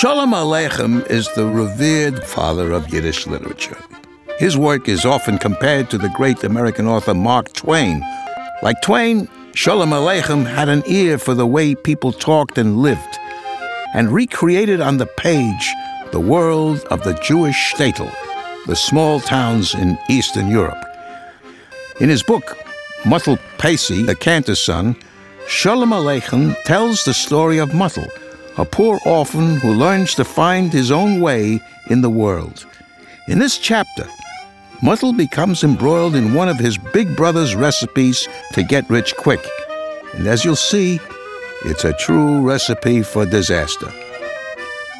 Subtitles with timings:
[0.00, 3.78] Sholem Aleichem is the revered father of Yiddish literature.
[4.38, 8.02] His work is often compared to the great American author Mark Twain.
[8.60, 13.18] Like Twain, Sholem Aleichem had an ear for the way people talked and lived,
[13.94, 15.72] and recreated on the page
[16.10, 18.12] the world of the Jewish shtetl,
[18.66, 20.84] the small towns in Eastern Europe.
[22.00, 22.58] In his book,
[23.04, 24.96] Muttel Pacey, the cantor's son,
[25.46, 28.10] Sholem Aleichem tells the story of Muttel,
[28.56, 32.66] a poor orphan who learns to find his own way in the world.
[33.28, 34.06] In this chapter,
[34.82, 39.44] Muttel becomes embroiled in one of his big brother's recipes to get rich quick.
[40.14, 41.00] And as you'll see,
[41.64, 43.90] it's a true recipe for disaster.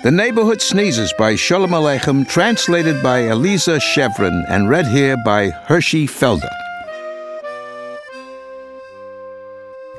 [0.02, 6.06] The Neighborhood Sneezes by Sholem Aleichem, translated by Aliza Shevrin and read here by Hershey
[6.06, 6.52] Felder.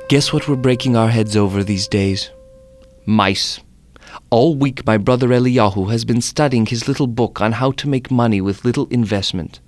[0.10, 2.30] Guess what we're breaking our heads over these days?
[3.06, 3.60] Mice.
[4.30, 8.10] All week, my brother Eliyahu has been studying his little book on how to make
[8.10, 9.60] money with little investment.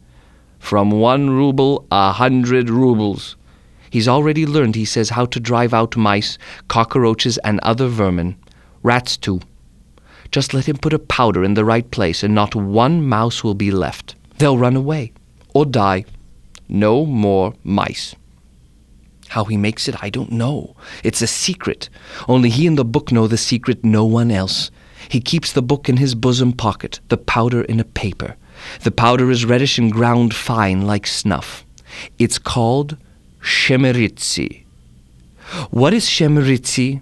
[0.60, 3.36] From one ruble, a hundred rubles.
[3.90, 8.38] He's already learned, he says, how to drive out mice, cockroaches, and other vermin.
[8.82, 9.42] Rats, too.
[10.32, 13.54] Just let him put a powder in the right place, and not one mouse will
[13.54, 14.16] be left.
[14.40, 15.14] They'll run away
[15.54, 16.06] or die.
[16.68, 18.16] No more mice.
[19.38, 20.76] How he makes it, I don't know.
[21.04, 21.90] It's a secret.
[22.28, 24.72] Only he and the book know the secret, no one else.
[25.10, 28.36] He keeps the book in his bosom pocket, the powder in a paper.
[28.82, 31.64] The powder is reddish and ground fine like snuff.
[32.18, 32.98] It's called
[33.40, 34.64] shemeritzi.
[35.70, 37.02] What is shemeritzi?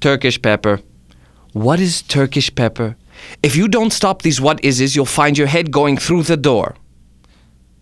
[0.00, 0.80] Turkish pepper.
[1.52, 2.96] What is Turkish pepper?
[3.40, 6.74] If you don't stop these what ises, you'll find your head going through the door.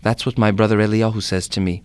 [0.03, 1.81] That's what my brother Eliyahu says to me.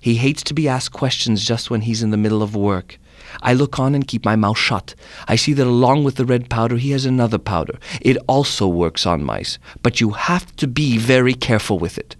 [0.00, 2.98] He hates to be asked questions just when he's in the middle of work.
[3.42, 4.94] I look on and keep my mouth shut.
[5.28, 7.78] I see that along with the red powder, he has another powder.
[8.00, 12.16] It also works on mice, but you have to be very careful with it.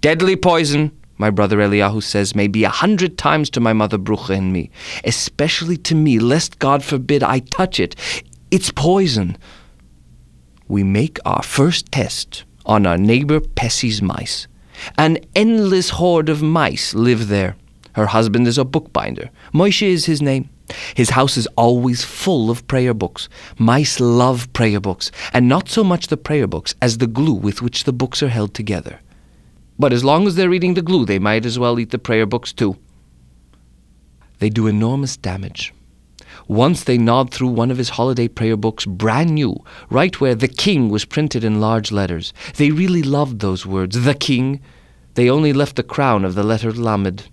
[0.00, 4.36] Deadly poison, my brother Eliyahu says, may be a hundred times to my mother Brucha
[4.36, 4.70] and me,
[5.04, 7.94] especially to me, lest God forbid I touch it.
[8.50, 9.38] It's poison.
[10.68, 14.46] We make our first test on our neighbor Pessy's mice.
[14.98, 17.56] An endless horde of mice live there.
[17.94, 19.30] Her husband is a bookbinder.
[19.52, 20.48] Moshe is his name.
[20.94, 23.28] His house is always full of prayer books.
[23.58, 27.60] Mice love prayer books, and not so much the prayer books as the glue with
[27.60, 29.00] which the books are held together.
[29.78, 32.26] But as long as they're eating the glue, they might as well eat the prayer
[32.26, 32.76] books too.
[34.38, 35.74] They do enormous damage.
[36.48, 39.56] Once they gnawed through one of his holiday prayer books, brand new,
[39.90, 42.32] right where the king was printed in large letters.
[42.56, 44.60] They really loved those words, the king.
[45.14, 47.28] They only left the crown of the letter Lamed.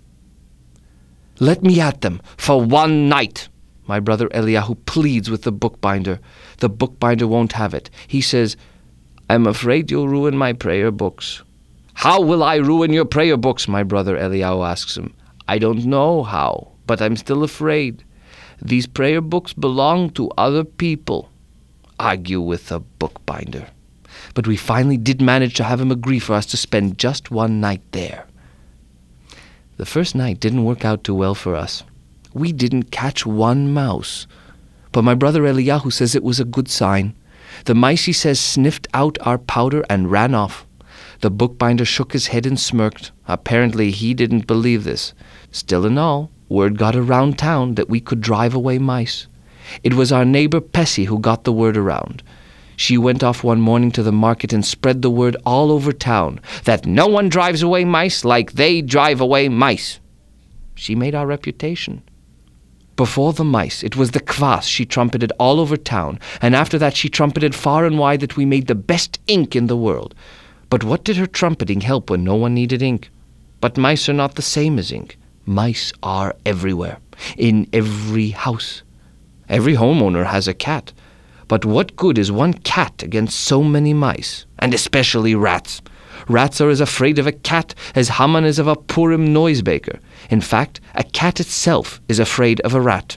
[1.38, 3.48] Let me at them for one night.
[3.86, 6.20] My brother Eliyahu pleads with the bookbinder.
[6.58, 7.90] The bookbinder won't have it.
[8.06, 8.56] He says,
[9.28, 11.42] I'm afraid you'll ruin my prayer books.
[11.94, 13.66] How will I ruin your prayer books?
[13.66, 15.14] My brother Eliyahu asks him.
[15.48, 18.04] I don't know how, but I'm still afraid.
[18.62, 21.30] These prayer books belong to other people.
[21.98, 23.68] Argue with the bookbinder.
[24.34, 27.60] But we finally did manage to have him agree for us to spend just one
[27.60, 28.26] night there.
[29.76, 31.84] The first night didn't work out too well for us.
[32.34, 34.26] We didn't catch one mouse.
[34.92, 37.14] But my brother Eliyahu says it was a good sign.
[37.64, 40.66] The mice, he says, sniffed out our powder and ran off.
[41.20, 43.12] The bookbinder shook his head and smirked.
[43.26, 45.14] Apparently, he didn't believe this.
[45.50, 49.28] Still and all, word got around town that we could drive away mice.
[49.84, 52.22] It was our neighbor Pessy who got the word around.
[52.76, 56.40] She went off one morning to the market and spread the word all over town
[56.64, 60.00] that no one drives away mice like they drive away mice.
[60.74, 62.02] She made our reputation.
[62.96, 66.96] Before the mice, it was the kvass she trumpeted all over town, and after that
[66.96, 70.14] she trumpeted far and wide that we made the best ink in the world.
[70.68, 73.10] But what did her trumpeting help when no one needed ink?
[73.60, 75.16] But mice are not the same as ink.
[75.46, 76.98] Mice are everywhere,
[77.36, 78.82] in every house.
[79.48, 80.92] Every homeowner has a cat.
[81.48, 85.82] But what good is one cat against so many mice, and especially rats?
[86.28, 89.98] Rats are as afraid of a cat as Haman is of a Purim noisemaker.
[90.28, 93.16] In fact, a cat itself is afraid of a rat.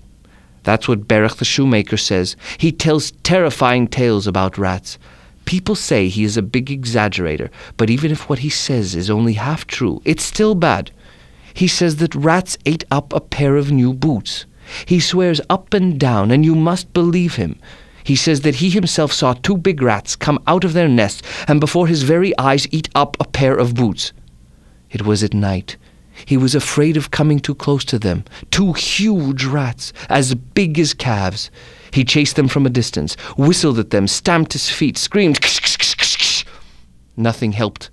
[0.63, 2.35] That's what Berech the shoemaker says.
[2.57, 4.97] He tells terrifying tales about rats.
[5.45, 9.33] People say he is a big exaggerator, but even if what he says is only
[9.33, 10.89] half true, it's still bad.
[11.53, 14.45] He says that rats ate up a pair of new boots.
[14.85, 17.59] He swears up and down, and you must believe him.
[18.03, 21.59] He says that he himself saw two big rats come out of their nest and
[21.59, 24.11] before his very eyes eat up a pair of boots.
[24.91, 25.77] It was at night.
[26.25, 28.23] He was afraid of coming too close to them.
[28.51, 31.49] Two huge rats, as big as calves.
[31.91, 35.39] He chased them from a distance, whistled at them, stamped his feet, screamed.
[37.15, 37.89] Nothing helped.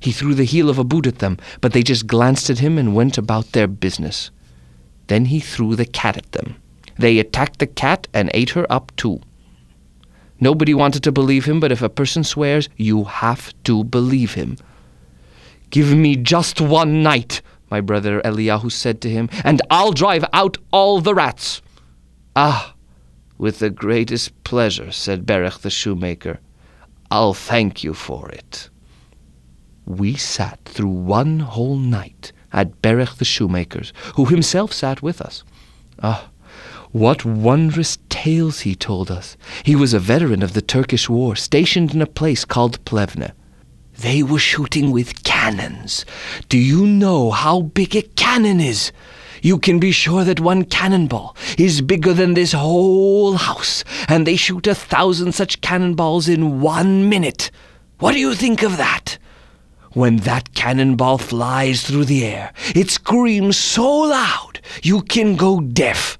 [0.00, 2.78] He threw the heel of a boot at them, but they just glanced at him
[2.78, 4.30] and went about their business.
[5.08, 6.56] Then he threw the cat at them.
[6.98, 9.20] They attacked the cat and ate her up too.
[10.40, 14.56] Nobody wanted to believe him, but if a person swears, you have to believe him.
[15.70, 20.56] Give me just one night, my brother Eliyahu said to him, and I'll drive out
[20.72, 21.60] all the rats.
[22.36, 22.74] Ah,
[23.36, 26.38] with the greatest pleasure, said Berech the shoemaker.
[27.10, 28.68] I'll thank you for it.
[29.88, 35.44] We sat through one whole night at Berech the shoemaker's, who himself sat with us.
[36.02, 36.28] Ah,
[36.92, 39.38] what wondrous tales he told us.
[39.64, 43.32] He was a veteran of the Turkish war, stationed in a place called Plevne.
[43.98, 46.04] They were shooting with cannons.
[46.50, 48.92] Do you know how big a cannon is?
[49.40, 54.36] You can be sure that one cannonball is bigger than this whole house, and they
[54.36, 57.50] shoot a thousand such cannonballs in one minute.
[58.00, 59.16] What do you think of that?
[59.98, 66.16] When that cannonball flies through the air, it screams so loud you can go deaf.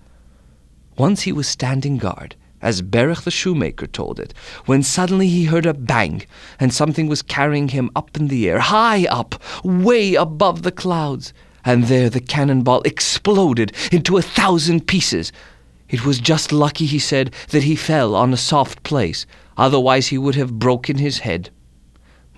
[0.97, 4.35] Once he was standing guard, as Berech the shoemaker told it,
[4.67, 6.25] when suddenly he heard a bang,
[6.59, 11.33] and something was carrying him up in the air, high up, way above the clouds.
[11.65, 15.31] And there the cannonball exploded into a thousand pieces.
[15.89, 19.25] It was just lucky, he said, that he fell on a soft place,
[19.57, 21.51] otherwise he would have broken his head.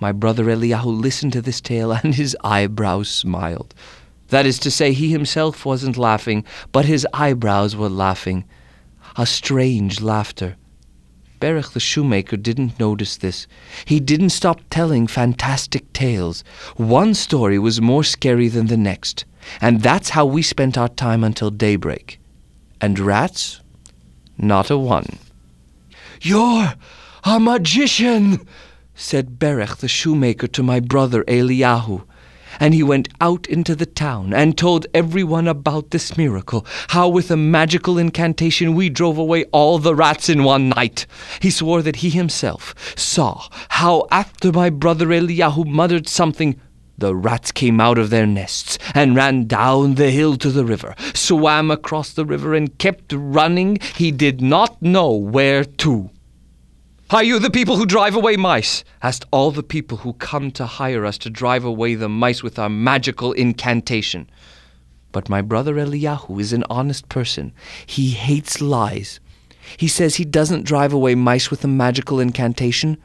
[0.01, 3.73] My brother Eliyahu listened to this tale, and his eyebrows smiled.
[4.29, 8.45] That is to say, he himself wasn't laughing, but his eyebrows were laughing.
[9.15, 10.55] A strange laughter.
[11.39, 13.45] Berech the shoemaker didn't notice this.
[13.85, 16.43] He didn't stop telling fantastic tales.
[16.77, 19.25] One story was more scary than the next,
[19.59, 22.19] and that's how we spent our time until daybreak.
[22.79, 23.59] And rats?
[24.37, 25.19] Not a one.
[26.21, 26.73] You're
[27.23, 28.47] a magician,
[29.01, 32.05] said Berech the shoemaker to my brother Eliyahu.
[32.59, 37.31] And he went out into the town and told everyone about this miracle, how with
[37.31, 41.05] a magical incantation we drove away all the rats in one night.
[41.39, 46.59] He swore that he himself saw how after my brother Eliyahu muttered something,
[46.97, 50.93] the rats came out of their nests and ran down the hill to the river,
[51.15, 53.79] swam across the river, and kept running.
[53.95, 56.11] He did not know where to.
[57.13, 58.85] Are you the people who drive away mice?
[59.03, 62.57] asked all the people who come to hire us to drive away the mice with
[62.57, 64.29] our magical incantation.
[65.11, 67.51] But my brother Eliyahu is an honest person.
[67.85, 69.19] He hates lies.
[69.75, 72.95] He says he doesn't drive away mice with a magical incantation,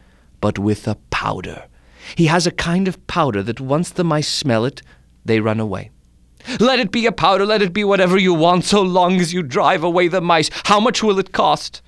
[0.41, 1.65] but with a powder.
[2.15, 4.83] He has a kind of powder that once the mice smell it,
[5.25, 5.91] they run away.
[6.61, 9.43] Let it be a powder, let it be whatever you want, so long as you
[9.43, 10.49] drive away the mice.
[10.67, 11.83] How much will it cost?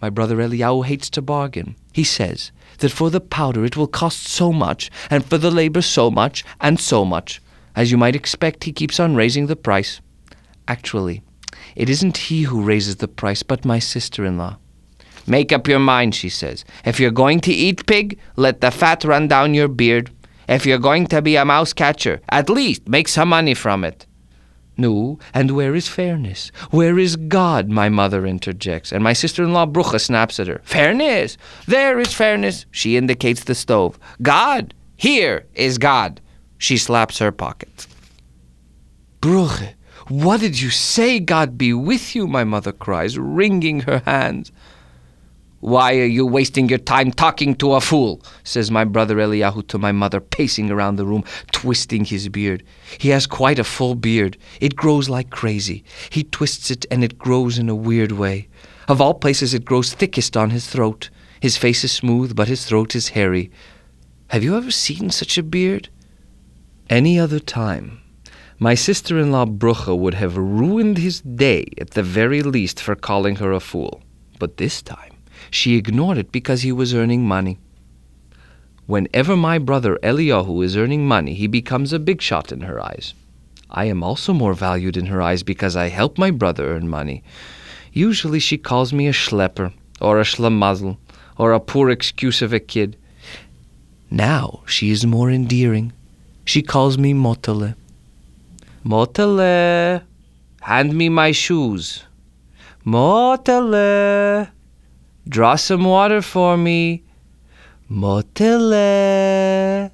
[0.00, 1.76] My brother Eliyahu hates to bargain.
[1.92, 5.82] He says that for the powder it will cost so much, and for the labor
[5.82, 7.40] so much, and so much.
[7.74, 10.00] As you might expect, he keeps on raising the price.
[10.66, 11.22] Actually,
[11.74, 14.58] it isn't he who raises the price, but my sister in law.
[15.26, 16.64] Make up your mind, she says.
[16.84, 20.10] If you're going to eat pig, let the fat run down your beard.
[20.48, 24.06] If you're going to be a mouse catcher, at least make some money from it.
[24.80, 26.52] No, and where is fairness?
[26.70, 27.68] Where is God?
[27.68, 30.60] My mother interjects, and my sister in law Brucha snaps at her.
[30.64, 31.36] Fairness?
[31.66, 32.64] There is fairness.
[32.70, 33.98] She indicates the stove.
[34.22, 34.74] God?
[34.96, 36.20] Here is God.
[36.58, 37.88] She slaps her pocket.
[39.20, 39.74] Bruche,
[40.06, 41.18] what did you say?
[41.18, 44.52] God be with you, my mother cries, wringing her hands.
[45.60, 48.22] Why are you wasting your time talking to a fool?
[48.44, 52.62] says my brother Eliyahu to my mother, pacing around the room, twisting his beard.
[52.98, 54.38] He has quite a full beard.
[54.60, 55.82] It grows like crazy.
[56.10, 58.48] He twists it and it grows in a weird way.
[58.86, 61.10] Of all places, it grows thickest on his throat.
[61.40, 63.50] His face is smooth, but his throat is hairy.
[64.28, 65.88] Have you ever seen such a beard?
[66.88, 68.00] Any other time,
[68.58, 72.94] my sister in law Brucha would have ruined his day at the very least for
[72.94, 74.02] calling her a fool.
[74.38, 75.17] But this time,
[75.50, 77.58] she ignored it because he was earning money.
[78.86, 83.12] Whenever my brother Eliyahu is earning money, he becomes a big shot in her eyes.
[83.70, 87.22] I am also more valued in her eyes because I help my brother earn money.
[87.92, 90.96] Usually she calls me a schlepper, or a schlamazel,
[91.36, 92.96] or a poor excuse of a kid.
[94.10, 95.92] Now she is more endearing.
[96.46, 97.74] She calls me Motele.
[98.84, 100.02] Motele,
[100.62, 102.04] hand me my shoes.
[102.86, 104.48] Motele,
[105.28, 107.02] draw some water for me.
[107.90, 109.90] Motele.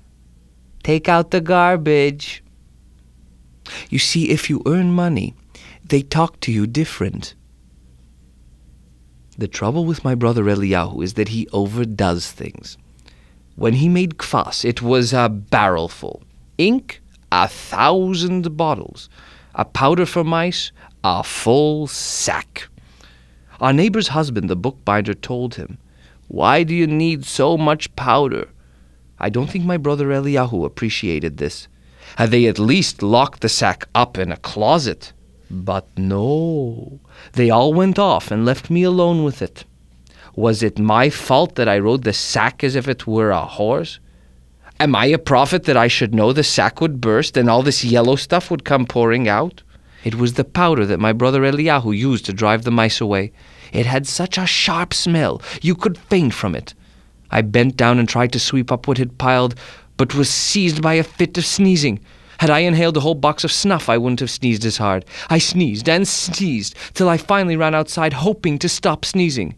[0.83, 2.43] take out the garbage.
[3.89, 5.35] You see, if you earn money,
[5.85, 7.35] they talk to you different.
[9.39, 12.77] The trouble with my brother Eliyahu is that he overdoes things.
[13.57, 16.23] When he made kvass, it was a barrelful.
[16.59, 17.01] Ink,
[17.33, 19.09] a thousand bottles.
[19.55, 20.73] A powder for mice,
[21.05, 22.69] a full sack.
[23.61, 25.79] Our neighbor's husband, the bookbinder, told him,
[26.29, 28.49] Why do you need so much powder?
[29.19, 31.69] I don't think my brother Eliyahu appreciated this.
[32.17, 35.13] Had they at least locked the sack up in a closet?
[35.51, 37.01] But no,
[37.33, 39.65] they all went off and left me alone with it.
[40.37, 44.01] Was it my fault that I rode the sack as if it were a horse?
[44.81, 47.85] Am I a prophet that I should know the sack would burst and all this
[47.85, 49.63] yellow stuff would come pouring out?
[50.05, 53.33] It was the powder that my brother Eliyahu used to drive the mice away.
[53.73, 56.75] It had such a sharp smell, you could faint from it.
[57.31, 59.55] I bent down and tried to sweep up what had piled,
[59.97, 61.99] but was seized by a fit of sneezing.
[62.39, 65.05] Had I inhaled a whole box of snuff, I wouldn't have sneezed as hard.
[65.31, 69.55] I sneezed and sneezed till I finally ran outside, hoping to stop sneezing.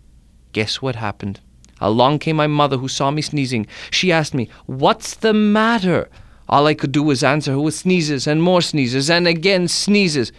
[0.52, 1.40] Guess what happened?
[1.80, 3.66] Along came my mother, who saw me sneezing.
[3.90, 6.08] She asked me, What's the matter?
[6.48, 10.32] All I could do was answer her with sneezes and more sneezes and again sneezes.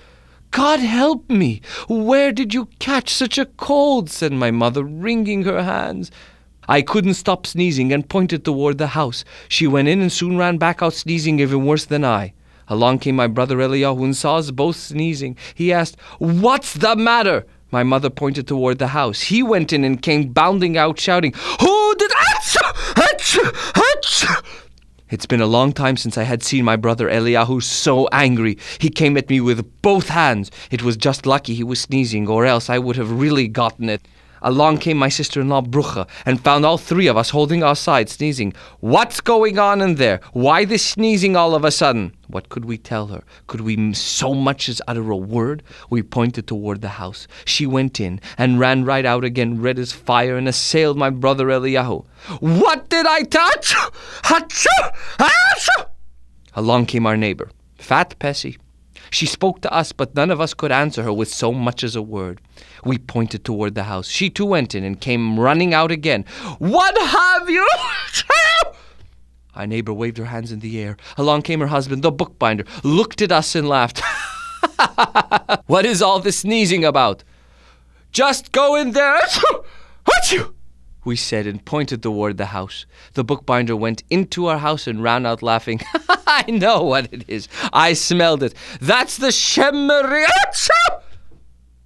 [0.52, 1.62] God help me!
[1.90, 4.10] Where did you catch such a cold?
[4.10, 6.10] said my mother, wringing her hands.
[6.70, 9.24] I couldn't stop sneezing and pointed toward the house.
[9.50, 12.34] She went in and soon ran back out sneezing even worse than I.
[12.70, 15.38] Along came my brother Eliyahu and saw us both sneezing.
[15.56, 17.46] He asked, What's the matter?
[17.72, 19.22] My mother pointed toward the house.
[19.22, 22.94] He went in and came bounding out, shouting, Who did Achoo!
[22.96, 23.84] Achoo!
[25.10, 28.58] It's been a long time since I had seen my brother Eliyahu so angry.
[28.80, 30.52] He came at me with both hands.
[30.70, 34.02] It was just lucky he was sneezing, or else I would have really gotten it.
[34.42, 37.76] Along came my sister in law Brucha and found all three of us holding our
[37.76, 38.54] sides, sneezing.
[38.82, 40.20] What's going on in there?
[40.34, 42.14] Why this sneezing all of a sudden?
[42.38, 43.24] What could we tell her?
[43.48, 45.64] Could we so much as utter a word?
[45.90, 47.28] We pointed toward the house.
[47.46, 51.48] She went in and ran right out again, red as fire, and assailed my brother
[51.48, 52.06] Eliyahu.
[52.40, 53.74] What did I touch?
[54.22, 54.92] Achoo!
[55.18, 55.88] Achoo!
[56.54, 58.60] Along came our neighbor, Fat Pessy.
[59.10, 61.96] She spoke to us, but none of us could answer her with so much as
[61.96, 62.40] a word.
[62.86, 64.10] We pointed toward the house.
[64.10, 66.24] She too went in and came running out again.
[66.60, 67.68] What have you?
[69.58, 70.98] Our neighbor waved her hands in the air.
[71.18, 74.04] Along came her husband, the bookbinder, looked at us and laughed.
[75.66, 77.24] what is all this sneezing about?
[78.12, 79.20] Just go in there.
[80.08, 80.54] Achoo!
[81.06, 82.86] we said and pointed toward the house.
[83.14, 85.82] The bookbinder went into our house and ran out laughing.
[86.28, 87.48] I know what it is.
[87.74, 88.54] I smelled it.
[88.80, 90.26] That's the shemeri.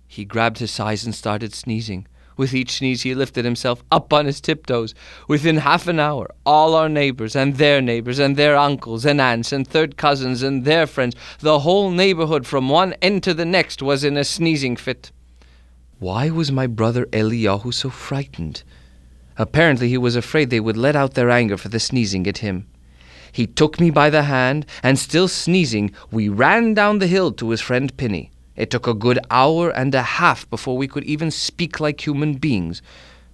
[0.08, 2.06] He grabbed his sides and started sneezing.
[2.42, 4.96] With each sneeze, he lifted himself up on his tiptoes.
[5.28, 9.52] Within half an hour, all our neighbors and their neighbors and their uncles and aunts
[9.52, 13.84] and third cousins and their friends, the whole neighborhood from one end to the next
[13.84, 15.12] was in a sneezing fit.
[16.00, 18.64] Why was my brother Eliyahu so frightened?
[19.38, 22.66] Apparently, he was afraid they would let out their anger for the sneezing at him.
[23.32, 27.52] He took me by the hand, and still sneezing, we ran down the hill to
[27.52, 28.31] his friend Pinny.
[28.56, 32.34] It took a good hour and a half before we could even speak like human
[32.34, 32.82] beings.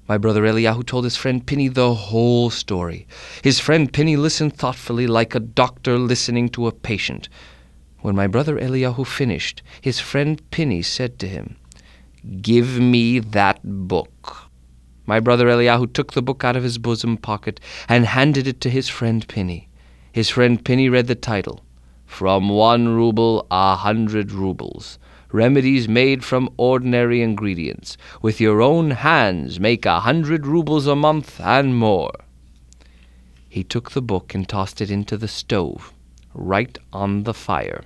[0.07, 3.07] My brother Eliyahu told his friend Pinny the whole story.
[3.43, 7.27] His friend Pinny listened thoughtfully, like a doctor listening to a patient.
[8.01, 11.57] When my brother Eliyahu finished, his friend Pinny said to him,
[12.41, 14.49] Give me that book.
[15.05, 17.59] My brother Eliyahu took the book out of his bosom pocket
[17.89, 19.67] and handed it to his friend Pinny.
[20.11, 21.65] His friend Pinny read the title
[22.05, 24.99] From One Ruble, a Hundred Rubles.
[25.31, 27.97] Remedies made from ordinary ingredients.
[28.21, 32.13] With your own hands, make a hundred roubles a month and more.
[33.49, 35.93] He took the book and tossed it into the stove,
[36.33, 37.83] right on the fire.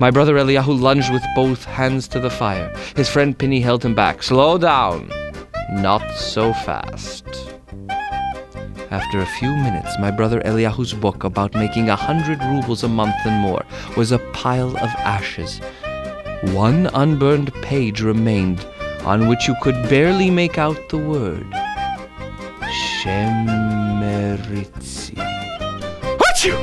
[0.00, 2.74] My brother Eliyahu lunged with both hands to the fire.
[2.96, 4.22] His friend Pinny held him back.
[4.22, 5.10] Slow down.
[5.70, 7.53] Not so fast.
[8.94, 13.16] After a few minutes, my brother Eliyahu's book about making a hundred rubles a month
[13.24, 13.64] and more
[13.96, 15.60] was a pile of ashes.
[16.54, 18.64] One unburned page remained
[19.02, 21.44] on which you could barely make out the word
[23.02, 24.04] Shemeritzi.
[26.28, 26.56] Achoo!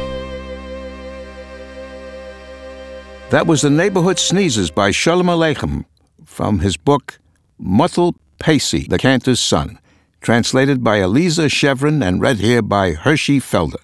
[3.29, 5.83] That was The Neighborhood Sneezes by Sholem Aleichem
[6.23, 7.19] from his book
[7.61, 9.79] Muttel Pacey, the Cantor's Son,
[10.22, 13.84] translated by Aliza Shevrin and read here by Hershey Felder.